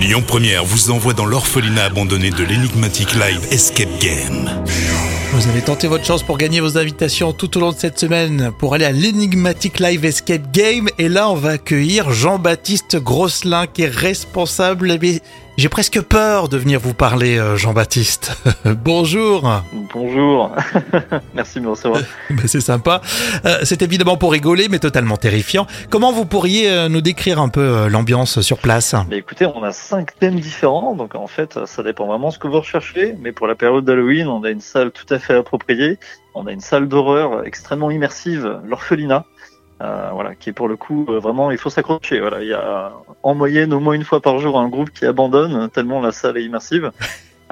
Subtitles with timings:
[0.00, 4.50] Lyon Première vous envoie dans l'orphelinat abandonné de l'énigmatique live Escape Game.
[5.32, 8.52] Vous avez tenté votre chance pour gagner vos invitations tout au long de cette semaine
[8.58, 10.88] pour aller à l'énigmatique live Escape Game.
[10.98, 14.98] Et là, on va accueillir Jean-Baptiste Grosselin qui est responsable.
[15.56, 18.36] J'ai presque peur de venir vous parler, euh, Jean-Baptiste.
[18.66, 19.62] Bonjour.
[19.94, 20.54] Bonjour.
[21.34, 22.02] Merci de me recevoir.
[22.46, 23.00] C'est sympa.
[23.46, 25.66] Euh, C'est évidemment pour rigoler, mais totalement terrifiant.
[25.88, 28.94] Comment vous pourriez euh, nous décrire un peu l'ambiance sur place?
[29.08, 32.38] Mais écoutez, on a cinq thèmes différents, donc en fait, ça dépend vraiment de ce
[32.38, 33.14] que vous recherchez.
[33.18, 35.98] Mais pour la période d'Halloween, on a une salle tout à fait appropriée.
[36.34, 39.24] On a une salle d'horreur extrêmement immersive, l'orphelinat.
[39.82, 42.20] Euh, voilà, qui est pour le coup euh, vraiment, il faut s'accrocher.
[42.20, 45.04] Voilà, il y a en moyenne au moins une fois par jour un groupe qui
[45.04, 46.92] abandonne tellement la salle est immersive.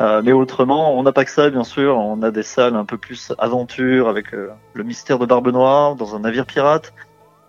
[0.00, 1.96] Euh, mais autrement, on n'a pas que ça, bien sûr.
[1.96, 5.94] On a des salles un peu plus aventure avec euh, le mystère de Barbe Noire
[5.94, 6.92] dans un navire pirate.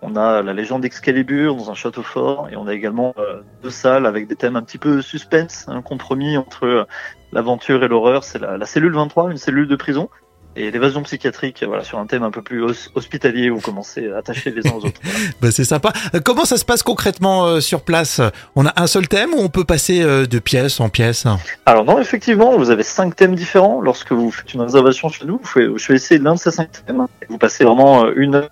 [0.02, 3.70] On a la légende d'Excalibur dans un château fort et on a également euh, deux
[3.70, 6.84] salles avec des thèmes un petit peu suspense, un compromis entre euh,
[7.32, 8.22] l'aventure et l'horreur.
[8.22, 10.08] C'est la, la cellule 23, une cellule de prison,
[10.56, 14.10] et l'évasion psychiatrique, voilà, sur un thème un peu plus hos- hospitalier où vous commencez
[14.10, 15.00] à attacher les uns aux autres.
[15.02, 15.18] Voilà.
[15.40, 15.92] Ben, C'est sympa.
[16.14, 18.20] Euh, Comment ça se passe concrètement euh, sur place?
[18.54, 21.24] On a un seul thème ou on peut passer euh, de pièce en pièce?
[21.66, 23.80] Alors non, effectivement, vous avez cinq thèmes différents.
[23.80, 27.06] Lorsque vous faites une réservation chez nous, vous choisissez l'un de ces cinq thèmes.
[27.28, 28.50] Vous passez vraiment une heure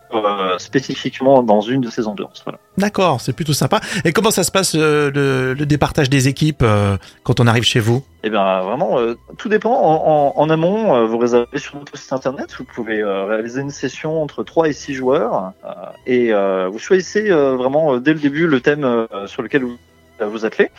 [0.58, 2.42] spécifiquement dans une de ces ambiances.
[2.44, 2.58] Voilà.
[2.78, 3.80] D'accord, c'est plutôt sympa.
[4.04, 7.62] Et comment ça se passe euh, le, le départage des équipes euh, quand on arrive
[7.64, 8.02] chez vous?
[8.22, 9.74] Eh bien, vraiment, euh, tout dépend.
[9.74, 12.54] En, en- en amont, euh, vous réservez sur notre site internet.
[12.58, 15.52] Vous pouvez euh, réaliser une session entre 3 et 6 joueurs.
[15.64, 15.68] euh,
[16.06, 19.62] et euh, vous choisissez euh, vraiment euh, dès le début le thème euh, sur lequel
[19.64, 19.76] vous
[20.20, 20.70] euh, vous attelez.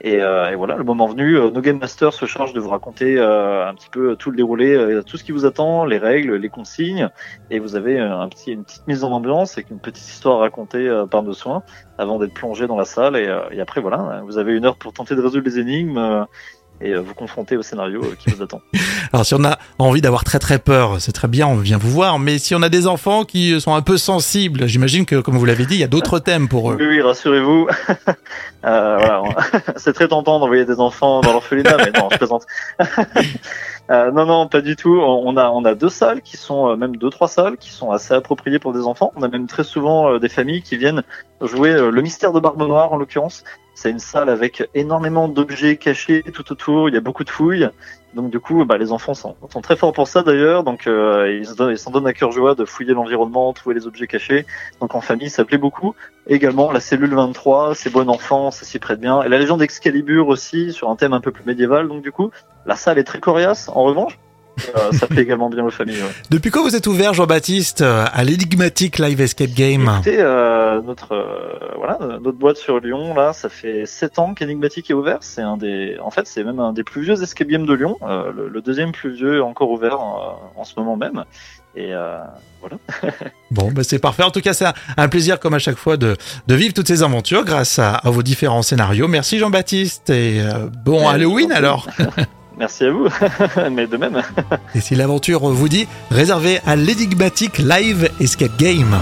[0.00, 2.68] Et, euh, et voilà, le moment venu, euh, nos Game Masters se chargent de vous
[2.68, 5.98] raconter euh, un petit peu tout le déroulé, euh, tout ce qui vous attend, les
[5.98, 7.08] règles, les consignes.
[7.50, 11.06] Et vous avez euh, une petite mise en ambiance avec une petite histoire racontée euh,
[11.06, 11.64] par nos soins
[11.98, 13.16] avant d'être plongé dans la salle.
[13.16, 16.26] Et, et après, voilà, vous avez une heure pour tenter de résoudre les énigmes.
[16.80, 18.60] et vous confronter au scénario qui vous attend.
[19.12, 21.90] Alors si on a envie d'avoir très très peur, c'est très bien, on vient vous
[21.90, 22.18] voir.
[22.18, 25.44] Mais si on a des enfants qui sont un peu sensibles, j'imagine que comme vous
[25.44, 26.76] l'avez dit, il y a d'autres thèmes pour eux.
[26.78, 27.68] Oui, oui, rassurez-vous.
[28.64, 29.22] euh, voilà,
[29.76, 32.46] c'est très tentant d'envoyer des enfants dans l'orphelinat, mais non, je plaisante.
[33.90, 35.00] Euh, non, non, pas du tout.
[35.00, 37.90] On a, on a deux salles qui sont, euh, même deux, trois salles qui sont
[37.90, 39.12] assez appropriées pour des enfants.
[39.16, 41.02] On a même très souvent euh, des familles qui viennent
[41.40, 43.44] jouer euh, le mystère de Barbe Noire, en l'occurrence.
[43.80, 46.88] C'est une salle avec énormément d'objets cachés tout autour.
[46.88, 47.68] Il y a beaucoup de fouilles.
[48.12, 50.64] Donc du coup, bah, les enfants sont, très forts pour ça d'ailleurs.
[50.64, 54.46] Donc euh, ils s'en donnent à cœur joie de fouiller l'environnement, trouver les objets cachés.
[54.80, 55.94] Donc en famille, ça plaît beaucoup.
[56.26, 59.22] Également la cellule 23, c'est bon enfant, ça s'y prête bien.
[59.22, 61.86] Et la légende d'Excalibur aussi, sur un thème un peu plus médiéval.
[61.86, 62.32] Donc du coup,
[62.66, 63.68] la salle est très coriace.
[63.68, 64.18] En revanche,
[64.76, 66.00] euh, ça plaît également bien aux familles.
[66.02, 66.12] ouais.
[66.30, 69.90] Depuis quand vous êtes ouvert, Jean-Baptiste, à l'énigmatique Live Escape Game?
[69.94, 74.90] Écoutez, euh, notre euh, voilà, notre boîte sur Lyon là, ça fait sept ans qu'Enigmatic
[74.90, 75.18] est ouvert.
[75.20, 77.96] C'est un des, en fait, c'est même un des plus vieux escape games de Lyon,
[78.02, 81.24] le, le deuxième plus vieux encore ouvert en ce moment même.
[81.78, 82.18] Et euh,
[82.60, 82.76] voilà.
[83.50, 84.22] Bon, bah c'est parfait.
[84.24, 86.16] En tout cas, c'est un, plaisir comme à chaque fois de,
[86.48, 89.08] de vivre toutes ces aventures grâce à, à vos différents scénarios.
[89.08, 91.86] Merci Jean-Baptiste et euh, bon Halloween alors.
[92.58, 93.08] Merci à vous,
[93.70, 94.22] mais de même.
[94.74, 98.98] Et si l'aventure vous dit, réservez à l'énigmatique Live Escape Game.